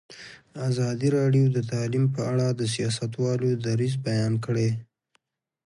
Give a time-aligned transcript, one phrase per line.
[0.69, 4.69] ازادي راډیو د تعلیم په اړه د سیاستوالو دریځ بیان کړی.